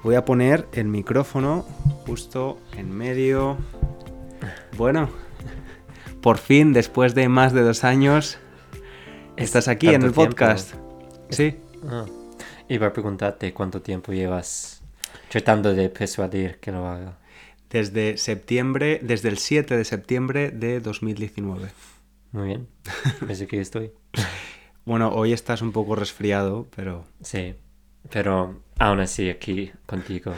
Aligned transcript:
Voy 0.03 0.16
a 0.16 0.27
poner 0.27 0.69
el 0.75 0.89
micrófono 0.89 1.64
justo 2.05 2.59
en 2.77 2.95
medio. 2.95 3.56
Bueno, 4.77 5.09
por 6.23 6.39
fin, 6.39 6.73
después 6.73 7.15
de 7.15 7.29
más 7.29 7.53
de 7.53 7.62
dos 7.62 7.83
años, 7.83 8.39
estás 9.37 9.67
aquí 9.67 9.89
en 9.89 10.03
el 10.03 10.12
podcast. 10.12 10.75
Sí. 11.31 11.57
Ah, 11.89 12.07
iba 12.69 12.87
a 12.87 12.93
preguntarte 12.93 13.53
cuánto 13.53 13.83
tiempo 13.83 14.12
llevas 14.12 14.83
tratando 15.29 15.75
de 15.75 15.89
persuadir 15.91 16.59
que 16.61 16.70
lo 16.70 16.87
haga. 16.87 17.19
Desde 17.69 18.17
septiembre, 18.19 19.01
desde 19.03 19.31
el 19.31 19.39
7 19.39 19.77
de 19.77 19.84
septiembre 19.84 20.51
de 20.51 20.79
2019. 20.81 21.69
Muy 22.31 22.47
bien. 22.47 22.69
Desde 23.27 23.47
que 23.47 23.61
estoy. 23.61 23.91
Bueno, 24.84 25.11
hoy 25.11 25.33
estás 25.33 25.61
un 25.61 25.73
poco 25.73 25.97
resfriado, 25.97 26.69
pero... 26.77 27.05
Sí, 27.23 27.55
pero 28.11 28.61
aún 28.79 29.01
así 29.01 29.29
aquí 29.29 29.73
contigo. 29.86 30.34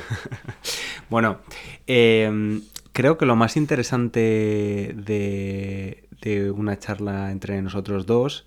bueno, 1.11 1.41
eh, 1.87 2.61
creo 2.95 3.19
que 3.19 3.27
lo 3.27 3.37
más 3.37 3.59
interesante 3.59 4.95
de, 4.97 6.09
de 6.23 6.50
una 6.50 6.78
charla 6.78 7.31
entre 7.33 7.61
nosotros 7.61 8.06
dos 8.06 8.47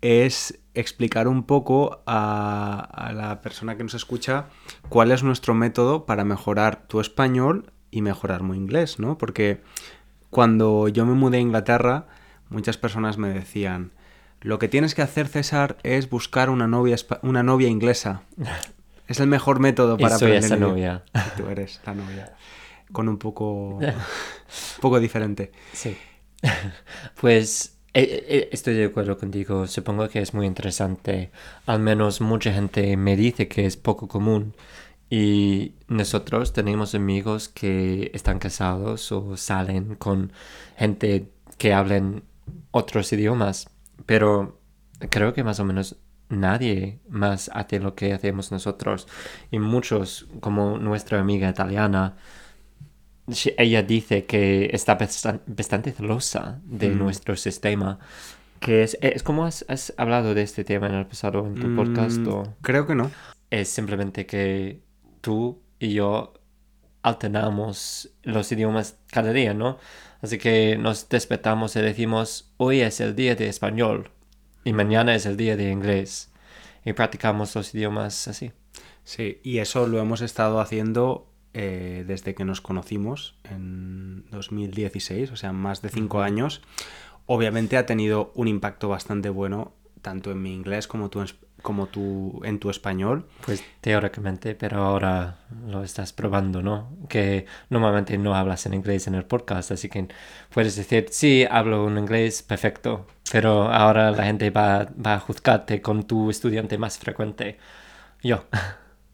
es 0.00 0.60
explicar 0.74 1.28
un 1.28 1.42
poco 1.44 2.02
a, 2.06 2.88
a, 2.92 3.12
la 3.12 3.40
persona 3.42 3.76
que 3.76 3.82
nos 3.82 3.94
escucha 3.94 4.46
cuál 4.88 5.12
es 5.12 5.22
nuestro 5.22 5.54
método 5.54 6.06
para 6.06 6.24
mejorar 6.24 6.86
tu 6.86 7.00
español 7.00 7.72
y 7.90 8.00
mejorar 8.00 8.42
mi 8.42 8.56
inglés, 8.56 8.98
¿no? 8.98 9.18
Porque 9.18 9.60
cuando 10.30 10.88
yo 10.88 11.04
me 11.04 11.14
mudé 11.14 11.38
a 11.38 11.40
Inglaterra, 11.40 12.06
muchas 12.50 12.76
personas 12.76 13.18
me 13.18 13.28
decían, 13.28 13.92
lo 14.40 14.58
que 14.58 14.68
tienes 14.68 14.94
que 14.94 15.02
hacer, 15.02 15.26
César, 15.26 15.78
es 15.82 16.10
buscar 16.10 16.50
una 16.50 16.68
novia, 16.68 16.96
una 17.22 17.42
novia 17.42 17.68
inglesa. 17.68 18.22
Es 19.06 19.20
el 19.20 19.26
mejor 19.26 19.60
método 19.60 19.98
para 19.98 20.16
y 20.16 20.18
soy 20.18 20.28
aprender. 20.28 20.44
esa 20.44 20.56
novia. 20.56 21.04
Tú 21.36 21.46
eres 21.50 21.78
la 21.84 21.92
novia. 21.92 22.32
Con 22.94 23.08
un 23.08 23.18
poco, 23.18 23.76
un 23.76 23.92
poco 24.80 25.00
diferente. 25.00 25.52
Sí. 25.72 25.96
Pues 27.20 27.74
eh, 27.92 28.24
eh, 28.28 28.48
estoy 28.52 28.74
de 28.74 28.86
acuerdo 28.86 29.18
contigo. 29.18 29.66
Supongo 29.66 30.08
que 30.08 30.20
es 30.20 30.32
muy 30.32 30.46
interesante. 30.46 31.30
Al 31.66 31.80
menos 31.80 32.20
mucha 32.20 32.52
gente 32.52 32.96
me 32.96 33.16
dice 33.16 33.48
que 33.48 33.66
es 33.66 33.76
poco 33.76 34.08
común. 34.08 34.54
Y 35.10 35.74
nosotros 35.88 36.52
tenemos 36.52 36.94
amigos 36.94 37.48
que 37.48 38.10
están 38.14 38.38
casados 38.38 39.12
o 39.12 39.36
salen 39.36 39.96
con 39.96 40.32
gente 40.76 41.30
que 41.58 41.74
hablen 41.74 42.24
otros 42.70 43.12
idiomas. 43.12 43.68
Pero 44.06 44.60
creo 45.10 45.32
que 45.34 45.44
más 45.44 45.60
o 45.60 45.64
menos 45.64 45.96
nadie 46.28 47.00
más 47.08 47.50
hace 47.54 47.80
lo 47.80 47.94
que 47.94 48.12
hacemos 48.12 48.52
nosotros. 48.52 49.06
Y 49.50 49.58
muchos, 49.58 50.26
como 50.40 50.78
nuestra 50.78 51.20
amiga 51.20 51.48
italiana, 51.48 52.16
ella 53.56 53.82
dice 53.82 54.26
que 54.26 54.70
está 54.72 54.98
bastante 55.46 55.92
celosa 55.92 56.60
de 56.64 56.90
mm. 56.90 56.98
nuestro 56.98 57.36
sistema. 57.36 57.98
Que 58.60 58.82
es, 58.82 58.96
es 59.00 59.22
como 59.22 59.44
has, 59.44 59.64
has, 59.68 59.92
hablado 59.96 60.34
de 60.34 60.42
este 60.42 60.64
tema 60.64 60.86
en 60.86 60.94
el 60.94 61.06
pasado 61.06 61.46
en 61.46 61.54
tu 61.54 61.66
mm, 61.66 61.76
podcast. 61.76 62.26
¿o? 62.26 62.54
Creo 62.62 62.86
que 62.86 62.94
no. 62.94 63.10
Es 63.50 63.68
simplemente 63.68 64.26
que 64.26 64.80
tú 65.20 65.60
y 65.78 65.94
yo 65.94 66.34
alternamos 67.02 68.10
los 68.22 68.50
idiomas 68.52 68.96
cada 69.10 69.32
día, 69.32 69.52
¿no? 69.52 69.78
Así 70.22 70.38
que 70.38 70.78
nos 70.78 71.08
despertamos 71.10 71.76
y 71.76 71.80
decimos, 71.80 72.50
hoy 72.56 72.80
es 72.80 73.00
el 73.00 73.14
día 73.14 73.34
de 73.34 73.48
español 73.48 74.10
y 74.64 74.72
mañana 74.72 75.14
es 75.14 75.26
el 75.26 75.36
día 75.36 75.56
de 75.56 75.70
inglés. 75.70 76.32
Y 76.84 76.94
practicamos 76.94 77.54
los 77.54 77.74
idiomas 77.74 78.26
así. 78.28 78.52
Sí, 79.04 79.40
y 79.42 79.58
eso 79.58 79.86
lo 79.86 80.00
hemos 80.00 80.22
estado 80.22 80.60
haciendo 80.60 81.30
eh, 81.54 82.04
desde 82.06 82.34
que 82.34 82.44
nos 82.44 82.60
conocimos 82.60 83.36
en 83.44 84.24
2016, 84.30 85.30
o 85.30 85.36
sea, 85.36 85.52
más 85.52 85.82
de 85.82 85.88
cinco 85.88 86.20
años. 86.20 86.62
Obviamente 87.26 87.76
ha 87.76 87.86
tenido 87.86 88.32
un 88.34 88.48
impacto 88.48 88.88
bastante 88.88 89.30
bueno 89.30 89.72
tanto 90.02 90.30
en 90.32 90.42
mi 90.42 90.52
inglés 90.52 90.86
como, 90.86 91.08
tu, 91.10 91.24
como 91.62 91.86
tu, 91.86 92.40
en 92.44 92.58
tu 92.58 92.70
español. 92.70 93.26
Pues 93.46 93.64
teóricamente, 93.80 94.54
pero 94.56 94.82
ahora 94.84 95.38
lo 95.66 95.82
estás 95.82 96.12
probando, 96.12 96.60
¿no? 96.60 96.90
Que 97.08 97.46
normalmente 97.70 98.18
no 98.18 98.34
hablas 98.34 98.66
en 98.66 98.74
inglés 98.74 99.06
en 99.06 99.14
el 99.14 99.24
podcast, 99.24 99.70
así 99.70 99.88
que 99.88 100.08
puedes 100.52 100.76
decir, 100.76 101.06
sí, 101.10 101.46
hablo 101.50 101.84
un 101.84 101.98
inglés 101.98 102.42
perfecto, 102.42 103.06
pero 103.32 103.72
ahora 103.72 104.10
la 104.10 104.24
gente 104.24 104.50
va, 104.50 104.88
va 105.04 105.14
a 105.14 105.20
juzgarte 105.20 105.80
con 105.80 106.02
tu 106.02 106.30
estudiante 106.30 106.78
más 106.78 106.98
frecuente. 106.98 107.58
Yo. 108.22 108.44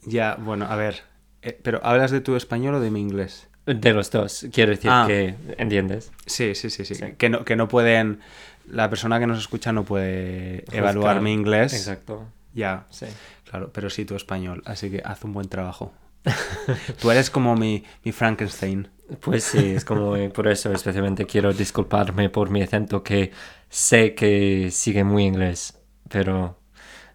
Ya, 0.06 0.36
bueno, 0.36 0.64
a 0.64 0.76
ver, 0.76 1.02
eh, 1.42 1.58
pero 1.62 1.80
¿hablas 1.82 2.10
de 2.10 2.20
tu 2.20 2.36
español 2.36 2.74
o 2.74 2.80
de 2.80 2.90
mi 2.90 3.00
inglés? 3.00 3.48
De 3.66 3.92
los 3.92 4.10
dos, 4.10 4.46
quiero 4.52 4.72
decir 4.72 4.90
ah. 4.92 5.04
que 5.06 5.34
entiendes. 5.58 6.12
Sí, 6.26 6.54
sí, 6.54 6.70
sí, 6.70 6.84
sí, 6.84 6.94
sí. 6.94 7.12
Que, 7.18 7.28
no, 7.28 7.44
que 7.44 7.56
no 7.56 7.68
pueden, 7.68 8.20
la 8.66 8.88
persona 8.88 9.20
que 9.20 9.26
nos 9.26 9.38
escucha 9.38 9.72
no 9.72 9.84
puede 9.84 10.64
evaluar 10.72 11.20
mi 11.20 11.32
inglés. 11.32 11.74
Exacto. 11.74 12.26
Ya, 12.54 12.86
sí. 12.90 13.06
Claro, 13.48 13.70
pero 13.72 13.90
sí 13.90 14.04
tu 14.04 14.16
español, 14.16 14.62
así 14.64 14.90
que 14.90 15.02
haz 15.04 15.24
un 15.24 15.32
buen 15.32 15.48
trabajo. 15.48 15.92
Tú 17.00 17.10
eres 17.10 17.30
como 17.30 17.54
mi, 17.54 17.84
mi, 18.04 18.12
Frankenstein. 18.12 18.88
Pues 19.20 19.44
sí, 19.44 19.72
es 19.76 19.84
como 19.84 20.16
por 20.30 20.48
eso 20.48 20.72
especialmente 20.72 21.26
quiero 21.26 21.52
disculparme 21.52 22.28
por 22.28 22.50
mi 22.50 22.62
acento 22.62 23.02
que 23.02 23.32
sé 23.68 24.14
que 24.14 24.70
sigue 24.70 25.02
muy 25.02 25.24
inglés, 25.24 25.78
pero 26.08 26.58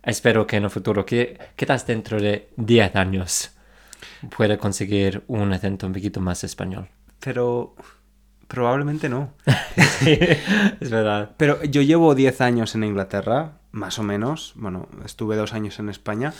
espero 0.03 0.45
que 0.45 0.57
en 0.57 0.65
el 0.65 0.69
futuro, 0.69 1.05
que 1.05 1.37
quizás 1.55 1.87
dentro 1.87 2.19
de 2.19 2.49
10 2.57 2.95
años, 2.95 3.54
pueda 4.35 4.57
conseguir 4.57 5.23
un 5.27 5.53
acento 5.53 5.87
un 5.87 5.93
poquito 5.93 6.19
más 6.19 6.43
español. 6.43 6.87
Pero 7.19 7.75
probablemente 8.47 9.09
no. 9.09 9.33
sí, 9.99 10.17
es 10.79 10.89
verdad. 10.89 11.31
Pero 11.37 11.63
yo 11.63 11.81
llevo 11.81 12.15
10 12.15 12.41
años 12.41 12.75
en 12.75 12.83
Inglaterra, 12.83 13.59
más 13.71 13.99
o 13.99 14.03
menos. 14.03 14.53
Bueno, 14.55 14.87
estuve 15.03 15.35
dos 15.35 15.53
años 15.53 15.79
en 15.79 15.89
España. 15.89 16.33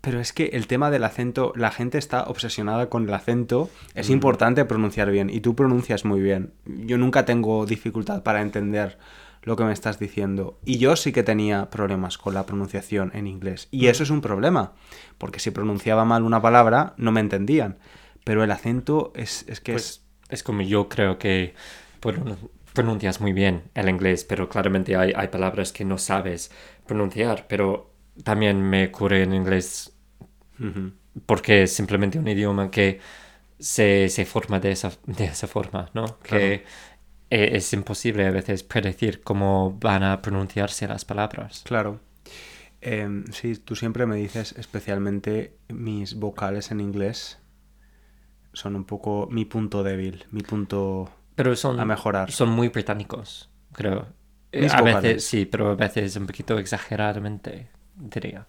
Pero 0.00 0.20
es 0.20 0.32
que 0.32 0.50
el 0.52 0.68
tema 0.68 0.90
del 0.90 1.02
acento, 1.02 1.52
la 1.56 1.72
gente 1.72 1.98
está 1.98 2.24
obsesionada 2.24 2.88
con 2.88 3.08
el 3.08 3.14
acento. 3.14 3.70
Es 3.94 4.08
mm. 4.08 4.12
importante 4.12 4.64
pronunciar 4.64 5.10
bien 5.10 5.30
y 5.30 5.40
tú 5.40 5.56
pronuncias 5.56 6.04
muy 6.04 6.20
bien. 6.20 6.52
Yo 6.64 6.96
nunca 6.96 7.24
tengo 7.24 7.66
dificultad 7.66 8.22
para 8.22 8.40
entender 8.40 8.98
lo 9.46 9.56
que 9.56 9.64
me 9.64 9.72
estás 9.72 9.98
diciendo. 9.98 10.58
Y 10.64 10.78
yo 10.78 10.96
sí 10.96 11.12
que 11.12 11.22
tenía 11.22 11.70
problemas 11.70 12.18
con 12.18 12.34
la 12.34 12.44
pronunciación 12.44 13.12
en 13.14 13.28
inglés. 13.28 13.68
Y 13.70 13.86
eso 13.86 14.02
es 14.02 14.10
un 14.10 14.20
problema, 14.20 14.72
porque 15.18 15.38
si 15.38 15.52
pronunciaba 15.52 16.04
mal 16.04 16.24
una 16.24 16.42
palabra 16.42 16.94
no 16.98 17.12
me 17.12 17.20
entendían. 17.20 17.78
Pero 18.24 18.42
el 18.42 18.50
acento 18.50 19.12
es, 19.14 19.44
es 19.48 19.60
que 19.60 19.72
pues, 19.72 19.84
es... 19.84 20.06
Es 20.28 20.42
como 20.42 20.62
yo 20.62 20.88
creo 20.88 21.16
que 21.18 21.54
pronuncias 22.72 23.20
muy 23.20 23.32
bien 23.32 23.62
el 23.74 23.88
inglés, 23.88 24.24
pero 24.24 24.48
claramente 24.48 24.96
hay, 24.96 25.12
hay 25.14 25.28
palabras 25.28 25.72
que 25.72 25.84
no 25.84 25.96
sabes 25.96 26.50
pronunciar. 26.84 27.46
Pero 27.48 27.94
también 28.24 28.60
me 28.60 28.88
ocurre 28.88 29.22
en 29.22 29.32
inglés 29.32 29.92
porque 31.26 31.62
es 31.62 31.72
simplemente 31.72 32.18
un 32.18 32.26
idioma 32.26 32.68
que 32.72 32.98
se, 33.60 34.08
se 34.08 34.24
forma 34.24 34.58
de 34.58 34.72
esa, 34.72 34.90
de 35.06 35.26
esa 35.26 35.46
forma, 35.46 35.88
¿no? 35.94 36.18
Que 36.18 36.64
e, 37.30 37.56
es 37.56 37.72
imposible 37.72 38.26
a 38.26 38.30
veces 38.30 38.62
predecir 38.62 39.22
cómo 39.22 39.76
van 39.80 40.02
a 40.02 40.22
pronunciarse 40.22 40.86
las 40.88 41.04
palabras. 41.04 41.62
Claro. 41.64 42.00
Eh, 42.80 43.24
sí, 43.32 43.56
tú 43.56 43.74
siempre 43.74 44.06
me 44.06 44.16
dices, 44.16 44.54
especialmente 44.58 45.56
mis 45.68 46.14
vocales 46.14 46.70
en 46.70 46.80
inglés 46.80 47.38
son 48.52 48.76
un 48.76 48.84
poco 48.84 49.28
mi 49.30 49.44
punto 49.44 49.82
débil, 49.82 50.24
mi 50.30 50.40
punto 50.42 51.10
Pero 51.34 51.56
son, 51.56 51.80
a 51.80 51.84
mejorar. 51.84 52.30
Son 52.30 52.48
muy 52.48 52.68
británicos, 52.68 53.50
creo. 53.72 54.06
Eh, 54.52 54.62
Mis 54.62 54.72
a 54.72 54.80
vocales. 54.80 55.02
veces 55.02 55.24
sí, 55.24 55.44
pero 55.46 55.70
a 55.70 55.74
veces 55.74 56.16
un 56.16 56.26
poquito 56.26 56.58
exageradamente, 56.58 57.68
diría. 57.96 58.46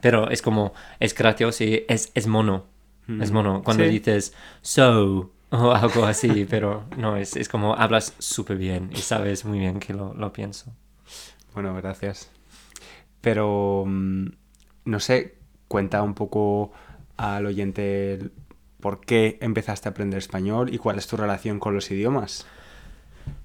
Pero 0.00 0.28
es 0.30 0.42
como, 0.42 0.72
es 1.00 1.14
gracioso 1.14 1.64
y 1.64 1.84
es, 1.88 2.10
es 2.14 2.26
mono. 2.26 2.66
Es 3.20 3.32
mono. 3.32 3.62
Cuando 3.64 3.84
Sí. 3.84 3.90
dices 3.90 4.34
so 4.60 5.32
o 5.50 5.72
algo 5.72 6.04
así, 6.04 6.46
pero 6.48 6.84
no, 6.96 7.16
es, 7.16 7.36
es 7.36 7.48
como 7.48 7.74
hablas 7.74 8.14
súper 8.18 8.56
bien 8.56 8.90
y 8.92 8.98
sabes 8.98 9.44
muy 9.44 9.58
bien 9.58 9.80
que 9.80 9.94
lo, 9.94 10.14
lo 10.14 10.32
pienso. 10.32 10.72
Bueno, 11.54 11.74
gracias. 11.74 12.30
Pero, 13.20 13.84
mm, 13.86 14.26
no 14.84 15.00
sé, 15.00 15.36
cuenta 15.66 16.02
un 16.02 16.14
poco 16.14 16.72
al 17.16 17.46
oyente 17.46 18.30
por 18.80 19.00
qué 19.00 19.38
empezaste 19.40 19.88
a 19.88 19.92
aprender 19.92 20.18
español 20.18 20.72
y 20.72 20.78
cuál 20.78 20.98
es 20.98 21.06
tu 21.06 21.16
relación 21.16 21.58
con 21.58 21.74
los 21.74 21.90
idiomas. 21.90 22.46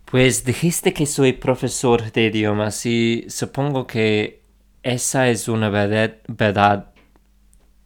Pues 0.05 0.45
dijiste 0.45 0.93
que 0.93 1.05
soy 1.05 1.33
profesor 1.33 2.11
de 2.11 2.25
idiomas 2.25 2.85
y 2.85 3.25
supongo 3.29 3.87
que 3.87 4.41
esa 4.83 5.29
es 5.29 5.47
una 5.47 5.69
verdad, 5.69 6.17
verdad 6.27 6.93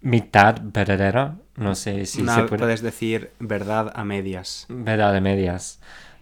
mitad 0.02 0.60
verdadera. 0.62 1.38
No 1.58 1.76
sé 1.76 2.06
si 2.06 2.22
Una- 2.22 2.36
se 2.36 2.44
puede... 2.44 2.60
Puedes 2.60 2.82
decir 2.82 3.32
verdad 3.40 3.92
a 3.96 4.04
medias. 4.06 4.66
Verdad 4.70 5.12
de 5.14 5.22
medias. 5.22 5.80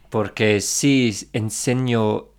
Porque 0.10 0.62
sí 0.62 1.14
enseño 1.34 2.30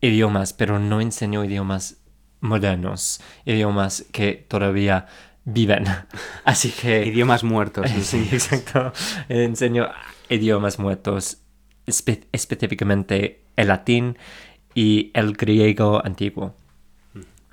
idiomas, 0.00 0.52
pero 0.52 0.78
no 0.78 1.00
enseño 1.00 1.44
idiomas 1.44 1.98
modernos, 2.40 3.20
idiomas 3.44 4.04
que 4.12 4.34
todavía 4.48 5.06
viven. 5.44 5.84
Así 6.44 6.70
que... 6.70 7.06
Idiomas 7.06 7.44
muertos. 7.44 7.88
Sí, 7.90 8.02
sí. 8.02 8.28
exacto. 8.32 8.92
Enseño 9.28 9.88
idiomas 10.28 10.78
muertos, 10.78 11.38
espe- 11.86 12.26
específicamente 12.32 13.44
el 13.56 13.68
latín 13.68 14.18
y 14.74 15.10
el 15.14 15.32
griego 15.36 16.04
antiguo. 16.04 16.54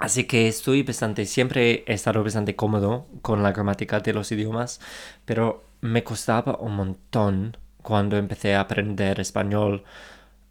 Así 0.04 0.26
que 0.26 0.50
estoy 0.50 0.84
bastante, 0.84 1.26
siempre 1.26 1.86
he 1.88 1.94
estado 1.94 2.22
bastante 2.26 2.58
cómodo 2.58 3.06
con 3.22 3.42
la 3.42 3.54
gramática 3.54 4.02
de 4.02 4.12
los 4.12 4.34
idiomas, 4.34 4.82
pero 5.24 5.64
me 5.80 6.04
costaba 6.04 6.58
un 6.58 6.76
montón 6.76 7.56
cuando 7.82 8.18
empecé 8.18 8.54
a 8.54 8.60
aprender 8.60 9.22
español 9.22 9.86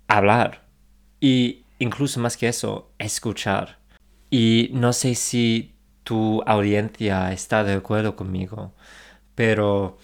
hablar 0.09 0.63
y 1.21 1.67
incluso 1.81 2.19
más 2.19 2.39
que 2.39 2.49
eso, 2.49 2.93
escuchar. 2.99 3.77
Y 4.31 4.71
no 4.73 4.95
sé 4.95 5.15
si 5.15 5.75
tu 6.03 6.41
audiencia 6.47 7.31
está 7.31 7.63
de 7.63 7.75
acuerdo 7.75 8.17
conmigo, 8.17 8.73
pero 9.35 9.99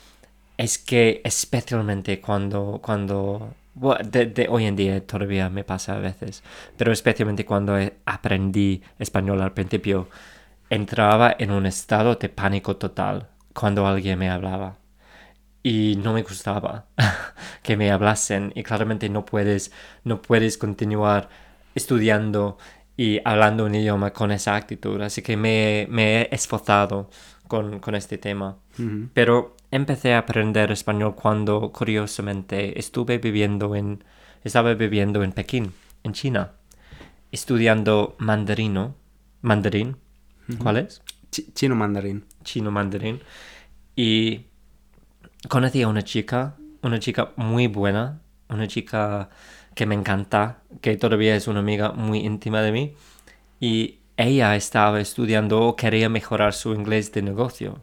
es 0.59 0.77
que 0.77 1.23
especialmente 1.25 2.21
cuando, 2.21 2.81
cuando, 2.83 3.55
bueno, 3.79 4.09
de, 4.09 4.27
de 4.27 4.49
hoy 4.49 4.67
en 4.67 4.77
día 4.77 5.07
todavía 5.07 5.49
me 5.51 5.65
pasa 5.65 5.97
a 5.97 5.99
veces, 6.01 6.43
pero 6.77 6.93
especialmente 6.93 7.45
cuando 7.45 7.77
aprendí 8.07 8.83
español 8.99 9.41
al 9.43 9.55
principio, 9.55 10.09
entraba 10.71 11.35
en 11.39 11.51
un 11.51 11.67
estado 11.67 12.17
de 12.17 12.29
pánico 12.29 12.77
total 12.77 13.29
cuando 13.55 13.87
alguien 13.87 14.19
me 14.19 14.31
hablaba. 14.31 14.79
Y 15.63 15.97
no 16.03 16.13
me 16.13 16.23
gustaba 16.23 16.87
que 17.63 17.77
me 17.77 17.91
hablasen 17.91 18.53
y 18.55 18.63
claramente 18.63 19.09
no 19.09 19.25
puedes, 19.25 19.73
no 20.05 20.23
puedes 20.23 20.57
continuar 20.57 21.29
estudiando 21.75 22.59
y 22.97 23.21
hablando 23.25 23.65
un 23.67 23.75
idioma 23.75 24.13
con 24.13 24.31
esa 24.33 24.57
actitud. 24.57 25.01
Así 25.03 25.23
que 25.23 25.37
me, 25.37 25.87
me 25.91 26.23
he 26.23 26.29
esforzado 26.35 27.11
con, 27.49 27.81
con 27.81 27.95
este 27.95 28.19
tema. 28.19 28.59
Pero 29.13 29.57
empecé 29.71 30.15
a 30.15 30.19
aprender 30.19 30.71
español 30.73 31.15
cuando, 31.15 31.73
curiosamente, 31.73 32.79
estuve 32.79 33.19
viviendo 33.19 33.75
en, 33.77 34.05
estaba 34.45 34.75
viviendo 34.75 35.23
en 35.23 35.33
Pekín, 35.33 35.73
en 36.05 36.13
China, 36.13 36.53
estudiando 37.33 38.17
mandarino, 38.19 38.97
mandarín, 39.43 39.97
¿cuál 40.59 40.79
es? 40.79 41.03
Chi- 41.31 41.53
Chino 41.55 41.75
mandarín. 41.75 42.25
Chino 42.45 42.71
mandarín. 42.71 43.21
Y 43.97 44.47
conocí 45.49 45.83
a 45.83 45.89
una 45.89 46.03
chica, 46.03 46.57
una 46.83 46.99
chica 46.99 47.33
muy 47.37 47.67
buena, 47.67 48.21
una 48.49 48.67
chica 48.67 49.31
que 49.75 49.87
me 49.87 49.95
encanta, 49.95 50.63
que 50.81 50.97
todavía 50.97 51.37
es 51.37 51.49
una 51.49 51.61
amiga 51.61 51.93
muy 51.93 52.21
íntima 52.21 52.63
de 52.63 52.73
mí. 52.73 52.95
Y 53.61 54.01
ella 54.17 54.57
estaba 54.57 55.01
estudiando 55.01 55.63
o 55.63 55.77
quería 55.77 56.09
mejorar 56.09 56.55
su 56.55 56.75
inglés 56.75 57.13
de 57.13 57.23
negocio. 57.23 57.83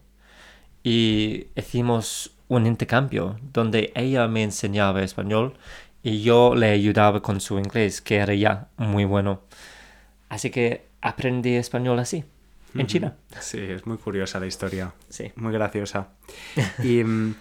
Y 0.86 1.48
hicimos 1.56 2.32
un 2.48 2.68
intercambio 2.68 3.40
donde 3.52 3.92
ella 3.96 4.28
me 4.28 4.44
enseñaba 4.44 5.02
español 5.02 5.56
y 6.04 6.22
yo 6.22 6.54
le 6.54 6.70
ayudaba 6.70 7.24
con 7.24 7.42
su 7.42 7.58
inglés, 7.58 8.02
que 8.02 8.18
era 8.18 8.36
ya 8.36 8.68
muy 8.78 9.04
bueno. 9.04 9.42
Así 10.30 10.52
que 10.52 10.86
aprendí 11.02 11.56
español 11.56 11.98
así, 11.98 12.24
en 12.76 12.86
China. 12.86 13.16
Sí, 13.40 13.58
es 13.60 13.88
muy 13.88 13.98
curiosa 13.98 14.40
la 14.40 14.46
historia. 14.46 14.94
Sí. 15.10 15.32
Muy 15.38 15.52
graciosa. 15.52 16.10
Y 16.84 17.04
mm, 17.04 17.36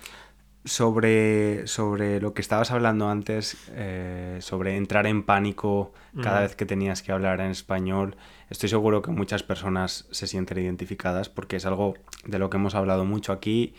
sobre, 0.65 1.67
sobre 1.67 2.21
lo 2.21 2.33
que 2.33 2.41
estabas 2.41 2.71
hablando 2.71 3.09
antes, 3.09 3.57
eh, 3.73 4.39
sobre 4.41 4.77
entrar 4.77 5.07
en 5.07 5.23
pánico 5.23 5.93
cada 6.23 6.41
vez 6.41 6.55
que 6.55 6.65
tenías 6.65 7.03
que 7.03 7.11
hablar 7.13 7.41
en 7.41 7.51
español, 7.51 8.17
estoy 8.51 8.69
seguro 8.69 9.03
que 9.03 9.11
muchas 9.11 9.43
personas 9.43 10.07
se 10.13 10.27
sienten 10.29 10.59
identificadas 10.59 11.29
porque 11.29 11.57
es 11.57 11.67
algo 11.67 11.95
de 12.25 12.39
lo 12.39 12.51
que 12.51 12.57
hemos 12.57 12.75
hablado 12.77 13.05
mucho 13.05 13.33
aquí 13.33 13.75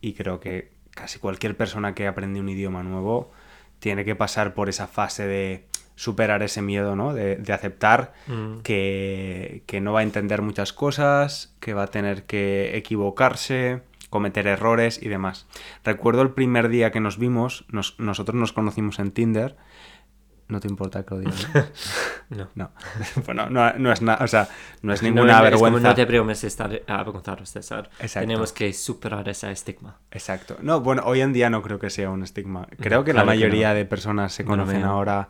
y 0.00 0.14
creo 0.14 0.40
que 0.40 0.72
casi 0.90 1.18
cualquier 1.20 1.56
persona 1.56 1.94
que 1.94 2.06
aprende 2.08 2.40
un 2.40 2.48
idioma 2.48 2.82
nuevo 2.82 3.30
tiene 3.78 4.04
que 4.04 4.16
pasar 4.16 4.52
por 4.52 4.68
esa 4.68 4.86
fase 4.88 5.26
de 5.26 5.64
superar 5.94 6.42
ese 6.42 6.60
miedo, 6.60 6.96
¿no? 6.96 7.14
De, 7.14 7.36
de 7.36 7.52
aceptar 7.52 8.12
Mm. 8.26 8.58
que, 8.62 9.62
que 9.66 9.80
no 9.80 9.92
va 9.92 10.00
a 10.00 10.02
entender 10.02 10.42
muchas 10.42 10.72
cosas, 10.72 11.54
que 11.60 11.72
va 11.72 11.84
a 11.84 11.86
tener 11.86 12.24
que 12.24 12.76
equivocarse, 12.76 13.80
cometer 14.16 14.46
errores 14.46 15.00
y 15.02 15.08
demás. 15.08 15.46
Recuerdo 15.84 16.22
el 16.22 16.30
primer 16.30 16.68
día 16.68 16.90
que 16.90 17.00
nos 17.00 17.18
vimos, 17.18 17.64
nos- 17.70 17.98
nosotros 17.98 18.34
nos 18.34 18.52
conocimos 18.52 18.98
en 18.98 19.10
Tinder. 19.12 19.56
No 20.48 20.60
te 20.60 20.68
importa 20.68 21.02
que 21.04 21.12
lo 21.14 21.20
diga, 21.20 21.32
¿no? 21.54 21.64
No. 22.36 22.48
No. 22.54 22.70
bueno, 23.26 23.50
no, 23.50 23.72
no 23.74 23.92
es 23.92 24.00
nada, 24.02 24.24
o 24.24 24.28
sea, 24.28 24.48
no 24.82 24.92
es 24.92 25.02
No, 25.02 25.08
ninguna 25.08 25.32
es 25.32 25.38
como 25.38 25.42
vergüenza. 25.64 25.88
no 25.88 25.94
te 25.94 26.06
preocupes 26.06 26.44
estar 26.44 26.82
avergonzado, 26.86 27.44
César. 27.46 27.90
Exacto. 28.00 28.26
Tenemos 28.28 28.52
que 28.52 28.72
superar 28.72 29.28
ese 29.28 29.50
estigma. 29.50 29.98
Exacto. 30.12 30.56
No, 30.62 30.80
bueno, 30.80 31.02
hoy 31.04 31.20
en 31.20 31.32
día 31.32 31.50
no 31.50 31.62
creo 31.62 31.78
que 31.80 31.90
sea 31.90 32.10
un 32.10 32.22
estigma. 32.22 32.66
Creo 32.78 33.02
que 33.04 33.10
claro 33.12 33.26
la 33.26 33.32
mayoría 33.32 33.70
no. 33.70 33.74
de 33.74 33.84
personas 33.86 34.32
se 34.32 34.44
conocen 34.44 34.84
ahora, 34.84 35.28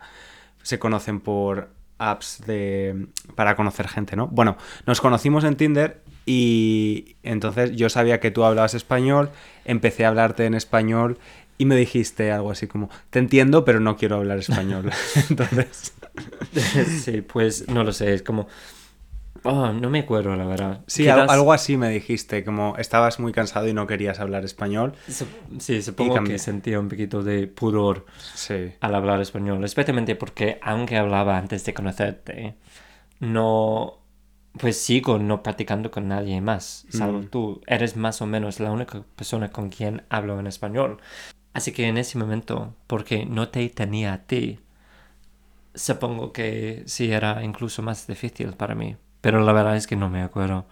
se 0.62 0.78
conocen 0.78 1.20
por 1.20 1.70
apps 1.98 2.42
de 2.46 3.06
para 3.34 3.56
conocer 3.56 3.88
gente, 3.88 4.16
¿no? 4.16 4.28
Bueno, 4.28 4.56
nos 4.86 5.00
conocimos 5.00 5.44
en 5.44 5.56
Tinder 5.56 6.02
y 6.24 7.16
entonces 7.22 7.72
yo 7.72 7.88
sabía 7.88 8.20
que 8.20 8.30
tú 8.30 8.44
hablabas 8.44 8.74
español, 8.74 9.30
empecé 9.64 10.04
a 10.04 10.08
hablarte 10.08 10.44
en 10.46 10.54
español 10.54 11.18
y 11.58 11.64
me 11.64 11.76
dijiste 11.76 12.32
algo 12.32 12.50
así 12.50 12.66
como, 12.66 12.90
te 13.10 13.18
entiendo, 13.18 13.64
pero 13.64 13.80
no 13.80 13.96
quiero 13.96 14.16
hablar 14.16 14.38
español. 14.38 14.90
entonces, 15.30 15.94
sí, 17.04 17.22
pues 17.22 17.68
no 17.68 17.84
lo 17.84 17.92
sé, 17.92 18.14
es 18.14 18.22
como... 18.22 18.48
Oh, 19.48 19.72
no 19.72 19.90
me 19.90 20.00
acuerdo, 20.00 20.34
la 20.36 20.44
verdad. 20.46 20.80
sí, 20.86 21.02
Quizás- 21.04 21.30
algo 21.30 21.52
así 21.52 21.76
me 21.76 21.88
dijiste, 21.90 22.44
como 22.44 22.76
estabas 22.78 23.18
muy 23.20 23.32
cansado 23.32 23.68
y 23.68 23.72
no 23.72 23.86
querías 23.86 24.18
hablar 24.20 24.44
español. 24.44 24.94
Sí, 25.58 25.82
supongo 25.82 26.22
que 26.24 26.38
sentía 26.38 26.78
un 26.80 26.88
poquito 26.88 27.22
de 27.22 27.46
pudor 27.46 28.06
Sí. 28.34 28.72
al 28.80 28.94
hablar 28.94 29.20
español, 29.20 29.64
especialmente 29.64 30.16
porque 30.16 30.58
aunque 30.62 30.96
hablaba 30.96 31.38
antes 31.38 31.64
de 31.64 31.74
conocerte, 31.74 32.54
no, 33.20 33.98
pues 34.58 34.78
sigo 34.80 35.18
no 35.18 35.42
practicando 35.42 35.90
con 35.90 36.08
nadie 36.08 36.40
más, 36.40 36.86
salvo 36.90 37.18
Mm. 37.20 37.26
tú. 37.26 37.60
Eres 37.66 37.96
más 37.96 38.20
o 38.22 38.26
menos 38.26 38.60
la 38.60 38.70
única 38.72 39.02
persona 39.16 39.50
con 39.50 39.68
quien 39.70 40.02
hablo 40.08 40.38
en 40.40 40.46
español. 40.46 40.98
Así 41.52 41.72
que 41.72 41.86
en 41.88 41.96
ese 41.98 42.18
momento, 42.18 42.74
porque 42.86 43.24
no 43.26 43.48
te 43.48 43.68
tenía 43.70 44.12
a 44.12 44.18
ti, 44.26 44.60
supongo 45.74 46.32
que 46.32 46.82
sí 46.86 47.10
era 47.12 47.42
incluso 47.44 47.82
más 47.82 48.06
difícil 48.06 48.52
para 48.54 48.74
mí. 48.74 48.96
Pero 49.26 49.40
la 49.40 49.52
verdad 49.52 49.74
es 49.74 49.88
que 49.88 49.96
no 49.96 50.08
me 50.08 50.22
acuerdo. 50.22 50.68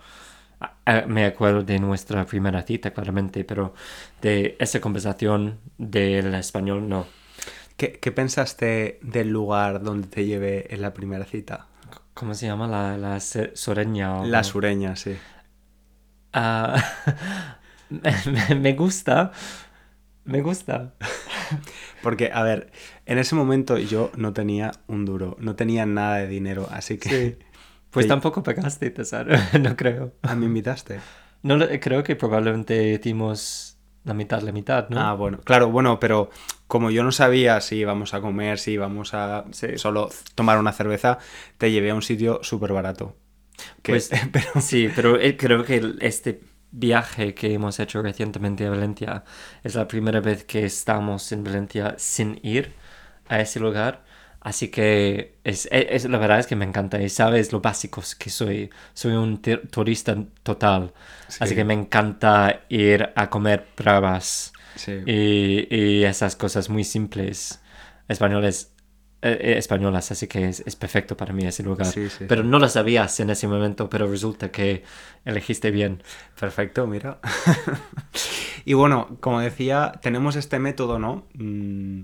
Ah, 0.60 0.74
ah, 0.86 1.02
Me 1.08 1.24
acuerdo 1.24 1.64
de 1.64 1.80
nuestra 1.80 2.24
primera 2.24 2.62
cita, 2.62 2.92
claramente, 2.92 3.42
pero 3.42 3.74
de 4.22 4.54
esa 4.60 4.80
conversación 4.80 5.58
del 5.76 6.32
español 6.36 6.88
no. 6.88 7.04
¿Qué, 7.76 7.98
qué 7.98 8.12
pensaste 8.12 9.00
del 9.02 9.30
lugar 9.30 9.82
donde 9.82 10.06
te 10.06 10.24
llevé 10.24 10.72
en 10.72 10.82
la 10.82 10.94
primera 10.94 11.24
cita? 11.24 11.66
¿Cómo 12.14 12.34
se 12.34 12.46
llama? 12.46 12.68
La, 12.68 12.96
la 12.96 13.18
sureña. 13.18 14.20
o 14.20 14.24
La 14.24 14.44
sureña, 14.44 14.94
sí. 14.94 15.16
Ah, 16.32 16.80
me, 17.90 18.54
me 18.54 18.74
gusta. 18.74 19.32
Me 20.24 20.42
gusta. 20.42 20.94
Porque, 22.04 22.30
a 22.32 22.44
ver, 22.44 22.70
en 23.06 23.18
ese 23.18 23.34
momento 23.34 23.78
yo 23.78 24.12
no 24.16 24.32
tenía 24.32 24.70
un 24.86 25.04
duro, 25.04 25.36
no 25.40 25.56
tenía 25.56 25.86
nada 25.86 26.18
de 26.18 26.28
dinero, 26.28 26.68
así 26.70 26.98
que... 26.98 27.38
Pues 27.94 28.08
tampoco 28.08 28.42
pagaste, 28.42 28.90
César. 28.90 29.26
no 29.60 29.76
creo. 29.76 30.12
¿A 30.22 30.34
mí 30.34 30.46
invitaste? 30.46 31.00
No, 31.42 31.58
creo 31.80 32.02
que 32.02 32.16
probablemente 32.16 32.92
hicimos 32.92 33.78
la 34.04 34.14
mitad, 34.14 34.42
la 34.42 34.52
mitad, 34.52 34.88
¿no? 34.90 35.00
Ah, 35.00 35.14
bueno, 35.14 35.38
claro, 35.44 35.70
bueno, 35.70 35.98
pero 36.00 36.30
como 36.66 36.90
yo 36.90 37.04
no 37.04 37.12
sabía 37.12 37.60
si 37.60 37.76
íbamos 37.76 38.12
a 38.14 38.20
comer, 38.20 38.58
si 38.58 38.72
íbamos 38.72 39.14
a 39.14 39.44
Sí. 39.52 39.78
solo 39.78 40.10
tomar 40.34 40.58
una 40.58 40.72
cerveza, 40.72 41.18
te 41.58 41.70
llevé 41.70 41.90
a 41.90 41.94
un 41.94 42.02
sitio 42.02 42.40
súper 42.42 42.72
barato. 42.72 43.16
Que- 43.82 43.92
Pues 43.92 44.10
pero, 44.32 44.46
sí, 44.60 44.90
pero 44.94 45.18
eh, 45.20 45.36
creo 45.36 45.64
que 45.64 45.94
este 46.00 46.40
viaje 46.70 47.34
que 47.34 47.54
hemos 47.54 47.78
hecho 47.78 48.02
recientemente 48.02 48.66
a 48.66 48.70
Valencia 48.70 49.24
es 49.62 49.74
la 49.76 49.86
primera 49.86 50.20
vez 50.20 50.44
que 50.44 50.64
estamos 50.64 51.30
en 51.32 51.44
Valencia 51.44 51.94
sin 51.98 52.40
ir 52.42 52.72
a 53.28 53.40
ese 53.40 53.60
lugar. 53.60 54.04
Así 54.44 54.68
que 54.68 55.34
es, 55.42 55.66
es- 55.72 56.04
la 56.04 56.18
verdad 56.18 56.38
es 56.38 56.46
que 56.46 56.54
me 56.54 56.64
encanta 56.66 57.00
y 57.02 57.08
sabes 57.08 57.50
lo 57.52 57.60
básicos 57.60 58.14
que 58.14 58.30
soy. 58.30 58.70
Soy 58.92 59.14
un 59.14 59.40
turista 59.70 60.14
total. 60.44 60.92
Así 61.40 61.48
Sí. 61.48 61.54
que 61.56 61.64
me 61.64 61.74
encanta 61.74 62.60
ir 62.68 63.10
a 63.16 63.30
comer 63.30 63.66
bravas 63.76 64.52
sí. 64.76 64.92
y, 65.06 65.74
y 65.74 66.04
esas 66.04 66.36
cosas 66.36 66.68
muy 66.68 66.84
simples 66.84 67.60
españoles, 68.06 68.70
eh, 69.22 69.38
eh, 69.40 69.54
españolas. 69.56 70.10
Así 70.12 70.26
que 70.26 70.46
es, 70.50 70.62
es 70.66 70.76
perfecto 70.76 71.16
para 71.16 71.32
mí 71.32 71.46
ese 71.46 71.62
lugar. 71.62 71.86
Sí, 71.86 72.06
pero 72.28 72.44
no 72.44 72.58
lo 72.58 72.68
sabías 72.68 73.18
en 73.20 73.30
ese 73.30 73.48
momento, 73.48 73.88
pero 73.88 74.06
resulta 74.06 74.50
que 74.52 74.84
elegiste 75.24 75.70
bien. 75.70 76.02
Perfecto, 76.38 76.86
mira. 76.86 77.18
y 78.66 78.74
bueno, 78.74 79.16
como 79.20 79.40
decía, 79.40 79.92
tenemos 80.02 80.36
este 80.36 80.58
método, 80.58 80.98
¿no? 80.98 81.26
Mm, 81.34 82.02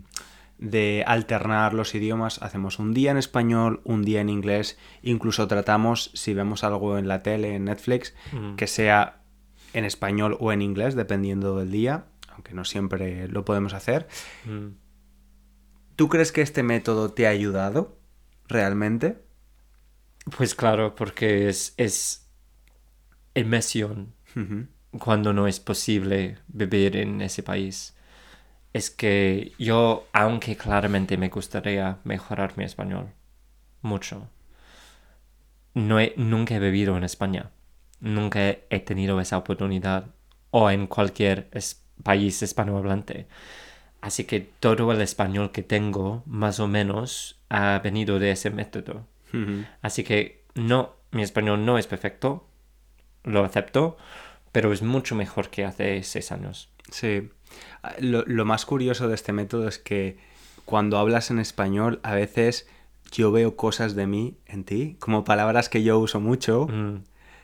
De 0.63 1.03
alternar 1.07 1.73
los 1.73 1.95
idiomas. 1.95 2.41
Hacemos 2.43 2.79
un 2.79 2.93
día 2.93 3.11
en 3.11 3.17
español, 3.17 3.81
un 3.85 4.03
día 4.05 4.21
en 4.21 4.29
inglés. 4.29 4.79
Incluso 5.03 5.49
tratamos, 5.49 6.11
si 6.13 6.35
vemos 6.35 6.65
algo 6.65 6.99
en 6.99 7.09
la 7.09 7.23
tele, 7.23 7.55
en 7.55 7.65
Netflix, 7.65 8.15
Mm. 8.33 8.57
que 8.57 8.67
sea 8.67 9.23
en 9.73 9.85
español 9.87 10.37
o 10.39 10.53
en 10.53 10.61
inglés, 10.61 10.95
dependiendo 10.95 11.57
del 11.59 11.71
día, 11.71 12.05
aunque 12.29 12.53
no 12.53 12.65
siempre 12.67 13.27
lo 13.29 13.45
podemos 13.45 13.73
hacer. 13.73 14.07
Mm. 14.45 14.75
¿Tú 15.97 16.09
crees 16.09 16.31
que 16.31 16.43
este 16.43 16.63
método 16.63 17.13
te 17.13 17.27
ha 17.27 17.31
ayudado 17.31 17.99
realmente? 18.47 19.23
Pues 20.37 20.55
claro, 20.55 20.95
porque 20.95 21.49
es, 21.49 21.73
es 21.79 22.29
inmersión 23.35 24.15
cuando 24.99 25.33
no 25.33 25.47
es 25.47 25.61
posible 25.61 26.39
vivir 26.49 26.97
en 26.97 27.21
ese 27.21 27.43
país. 27.43 27.95
Es 28.73 28.91
que 28.91 29.53
yo, 29.59 30.07
aunque 30.13 30.57
claramente 30.57 31.17
me 31.17 31.29
gustaría 31.29 31.99
mejorar 32.05 32.57
mi 32.57 32.65
español, 32.65 33.09
mucho, 33.83 34.29
no 35.75 36.01
he, 36.01 36.15
nunca 36.17 36.55
he 36.57 36.59
vivido 36.61 36.97
en 36.97 37.05
España. 37.05 37.51
Nunca 38.01 38.41
he, 38.49 38.81
tenido 38.81 39.21
esa 39.21 39.39
oportunidad 39.39 40.07
o 40.51 40.71
en 40.71 40.87
cualquier 40.87 41.49
es- 41.53 41.85
país 42.03 42.41
hispanohablante. 42.43 43.27
Así 44.01 44.25
que 44.25 44.41
todo 44.41 44.93
el 44.93 45.01
español 45.03 45.53
que 45.53 45.63
tengo, 45.63 46.23
más 46.27 46.61
o 46.61 46.69
menos, 46.69 47.41
ha 47.51 47.79
venido 47.81 48.19
de 48.19 48.31
ese 48.33 48.51
método. 48.51 49.07
Así 49.83 50.05
que 50.05 50.45
no, 50.55 50.95
mi 51.13 51.23
español 51.23 51.65
no 51.65 51.79
es 51.79 51.87
perfecto, 51.87 52.47
lo 53.25 53.45
acepto, 53.45 53.97
pero 54.53 54.73
es 54.73 54.83
mucho 54.83 55.15
mejor 55.15 55.51
que 55.51 55.65
hace 55.65 56.03
seis 56.03 56.33
años. 56.33 56.71
Sí. 56.91 57.31
Ah, 57.83 57.95
Lo, 58.01 58.25
lo 58.27 58.45
más 58.45 58.67
curioso 58.67 59.09
de 59.09 59.15
este 59.15 59.33
método 59.33 59.69
es 59.69 59.79
que 59.79 60.19
cuando 60.65 60.99
hablas 60.99 61.31
en 61.31 61.39
español, 61.39 62.01
a 62.03 62.15
veces 62.15 62.69
yo 63.13 63.33
veo 63.33 63.57
cosas 63.57 63.95
de 63.95 64.07
mí 64.07 64.37
en 64.47 64.65
ti, 64.65 64.97
como 65.01 65.25
palabras 65.25 65.69
que 65.69 65.83
yo 65.83 65.99
uso 65.99 66.21
mucho, 66.21 66.67
Mm, 66.69 67.03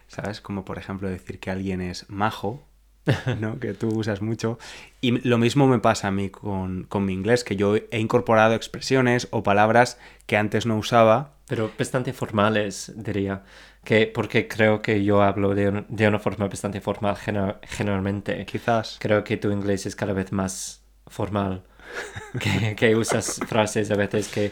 ¿sabes? 0.08 0.40
Como 0.40 0.64
por 0.64 0.78
ejemplo 0.78 1.08
decir 1.08 1.40
que 1.40 1.50
alguien 1.50 1.80
es 1.80 2.08
majo, 2.08 2.64
¿no? 3.40 3.58
Que 3.58 3.72
tú 3.74 3.88
usas 3.88 4.20
mucho. 4.22 4.58
Y 5.00 5.12
lo 5.28 5.38
mismo 5.38 5.66
me 5.68 5.78
pasa 5.78 6.08
a 6.08 6.10
mí 6.12 6.30
con, 6.30 6.84
con 6.84 7.04
mi 7.04 7.12
inglés, 7.12 7.44
que 7.44 7.56
yo 7.56 7.76
he 7.76 7.98
incorporado 8.00 8.54
expresiones 8.54 9.28
o 9.30 9.42
palabras 9.42 9.98
que 10.26 10.36
antes 10.36 10.66
no 10.66 10.76
usaba. 10.76 11.35
Pero 11.48 11.70
bastante 11.78 12.12
formales, 12.12 12.92
diría, 12.96 13.44
que 13.84 14.06
porque 14.08 14.48
creo 14.48 14.82
que 14.82 15.04
yo 15.04 15.22
hablo 15.22 15.54
de, 15.54 15.68
un- 15.68 15.86
de 15.88 16.08
una 16.08 16.18
forma 16.18 16.48
bastante 16.48 16.80
formal 16.80 17.16
gener- 17.16 17.58
generalmente. 17.62 18.44
Quizás. 18.46 18.96
Creo 19.00 19.22
que 19.22 19.36
tu 19.36 19.50
inglés 19.52 19.86
es 19.86 19.94
cada 19.94 20.12
vez 20.12 20.32
más 20.32 20.82
formal, 21.06 21.62
que, 22.40 22.74
que 22.74 22.96
usas 22.96 23.40
frases 23.46 23.90
a 23.92 23.96
veces 23.96 24.28
que 24.28 24.50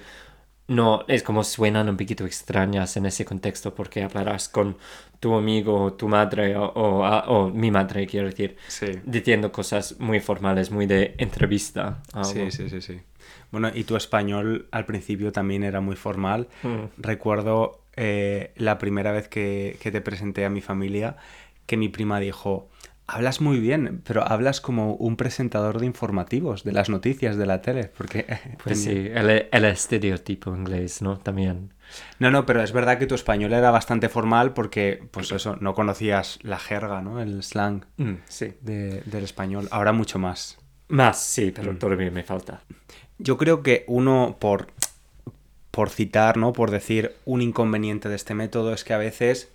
no, 0.67 1.05
es 1.09 1.23
como 1.23 1.45
suenan 1.45 1.89
un 1.91 1.97
poquito 1.97 2.25
extrañas 2.25 2.97
en 2.97 3.05
ese 3.07 3.25
contexto 3.25 3.75
porque 3.75 4.03
hablarás 4.03 4.49
con 4.49 4.79
tu 5.21 5.35
amigo, 5.35 5.93
tu 5.95 6.09
madre 6.09 6.57
o, 6.57 6.65
o- 6.65 7.05
o 7.27 7.51
mi 7.51 7.71
madre, 7.71 8.07
quiero 8.07 8.29
decir, 8.29 8.57
Sí. 8.69 8.87
diciendo 9.05 9.53
cosas 9.53 9.97
muy 9.99 10.21
formales, 10.21 10.71
muy 10.71 10.87
de 10.87 11.15
entrevista. 11.19 12.03
Sí, 12.23 12.51
sí, 12.51 12.69
sí, 12.71 12.81
sí. 12.81 13.01
Bueno, 13.55 13.71
y 13.73 13.85
tu 13.85 13.95
español 13.97 14.67
al 14.73 14.85
principio 14.85 15.31
también 15.31 15.63
era 15.63 15.81
muy 15.81 15.95
formal. 15.97 16.49
Mm. 16.65 16.87
Recuerdo 16.99 17.81
eh, 17.97 18.53
la 18.57 18.79
primera 18.79 19.13
vez 19.13 19.29
que, 19.29 19.79
que 19.81 19.93
te 19.93 20.01
presenté 20.01 20.45
a 20.45 20.51
mi 20.51 20.61
familia 20.61 21.17
que 21.67 21.77
mi 21.77 21.89
prima 21.89 22.19
dijo, 22.19 22.69
hablas 23.07 23.41
muy 23.41 23.61
bien, 23.61 24.03
pero 24.05 24.27
hablas 24.27 24.61
como 24.61 24.95
un 24.97 25.17
presentador 25.17 25.79
de 25.79 25.87
informativos, 25.87 26.65
de 26.65 26.73
las 26.73 26.89
noticias 26.91 27.37
de 27.37 27.47
la 27.47 27.63
tele, 27.63 27.85
porque... 27.97 28.27
Pues 28.65 28.83
sí, 28.83 29.09
el, 29.15 29.47
el 29.51 29.65
estereotipo 29.65 30.55
inglés, 30.55 31.01
¿no? 31.01 31.19
También. 31.19 31.73
No, 32.19 32.31
no, 32.31 32.45
pero 32.45 32.63
es 32.63 32.73
verdad 32.73 32.99
que 32.99 33.07
tu 33.07 33.15
español 33.15 33.53
era 33.53 33.71
bastante 33.71 34.09
formal 34.09 34.53
porque, 34.53 35.03
pues 35.13 35.31
eso, 35.33 35.57
no 35.61 35.75
conocías 35.75 36.39
la 36.43 36.59
jerga, 36.59 37.01
¿no? 37.03 37.21
El 37.23 37.43
slang 37.45 37.85
Mm, 37.99 38.15
sí. 38.27 38.55
de- 38.63 39.03
del 39.07 39.23
español. 39.25 39.69
Ahora 39.71 39.93
mucho 39.93 40.19
más. 40.19 40.59
Más, 40.89 41.19
sí, 41.23 41.51
pero 41.55 41.73
Mm. 41.73 41.79
todavía 41.79 42.11
me 42.11 42.25
falta. 42.25 42.63
Yo 43.19 43.37
creo 43.39 43.63
que 43.63 43.85
uno, 43.87 44.37
por, 44.39 44.69
por 45.71 45.91
citar, 45.91 46.37
¿no? 46.37 46.53
Por 46.53 46.71
decir 46.71 47.15
un 47.25 47.43
inconveniente 47.43 48.09
de 48.09 48.17
este 48.17 48.35
método, 48.35 48.73
es 48.73 48.85
que 48.85 48.95
a 48.95 48.99
veces 48.99 49.51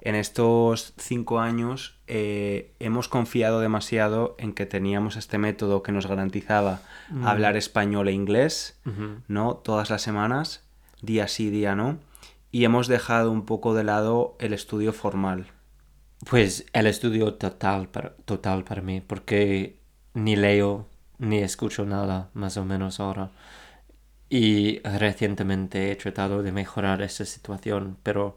en 0.00 0.14
estos 0.14 0.94
cinco 0.96 1.40
años 1.40 1.98
eh, 2.06 2.72
hemos 2.78 3.08
confiado 3.08 3.60
demasiado 3.60 4.36
en 4.38 4.52
que 4.52 4.64
teníamos 4.64 5.16
este 5.16 5.38
método 5.38 5.82
que 5.82 5.92
nos 5.92 6.06
garantizaba 6.06 6.82
hablar 7.24 7.56
español 7.56 8.08
e 8.08 8.12
inglés. 8.12 8.78
¿no? 9.26 9.56
Todas 9.56 9.90
las 9.90 10.02
semanas, 10.02 10.64
día 11.02 11.28
sí, 11.28 11.50
día 11.50 11.74
no. 11.74 11.98
Y 12.50 12.64
hemos 12.64 12.86
dejado 12.86 13.30
un 13.30 13.44
poco 13.44 13.74
de 13.74 13.84
lado 13.84 14.36
el 14.38 14.52
estudio 14.52 14.92
formal. 14.92 15.48
Pues 16.28 16.66
el 16.72 16.86
estudio 16.86 17.34
total 17.34 17.88
para, 17.88 18.14
total 18.24 18.64
para 18.64 18.82
mí, 18.82 19.00
porque 19.00 19.78
ni 20.14 20.34
leo 20.34 20.88
ni 21.18 21.38
escucho 21.38 21.84
nada, 21.84 22.30
más 22.34 22.56
o 22.56 22.64
menos 22.64 23.00
ahora. 23.00 23.30
Y 24.30 24.80
recientemente 24.80 25.90
he 25.90 25.96
tratado 25.96 26.42
de 26.42 26.52
mejorar 26.52 27.02
esa 27.02 27.24
situación, 27.24 27.96
pero 28.02 28.36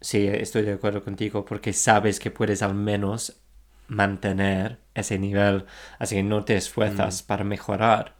sí, 0.00 0.26
estoy 0.26 0.62
de 0.62 0.74
acuerdo 0.74 1.02
contigo, 1.02 1.44
porque 1.44 1.72
sabes 1.72 2.20
que 2.20 2.30
puedes 2.30 2.62
al 2.62 2.74
menos 2.74 3.40
mantener 3.88 4.78
ese 4.94 5.18
nivel, 5.18 5.64
así 5.98 6.16
que 6.16 6.22
no 6.22 6.44
te 6.44 6.56
esfuerzas 6.56 7.22
para 7.22 7.44
mejorar. 7.44 8.16